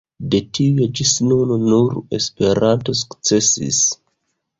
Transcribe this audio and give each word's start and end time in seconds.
De 0.33 0.37
tiuj 0.57 0.85
ĝis 0.99 1.11
nun 1.31 1.51
nur 1.65 1.93
Esperanto 2.19 2.97
sukcesis. 3.01 3.83